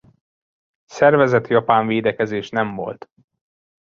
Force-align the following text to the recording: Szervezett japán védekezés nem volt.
Szervezett 0.85 1.47
japán 1.47 1.87
védekezés 1.87 2.49
nem 2.49 2.75
volt. 2.75 3.09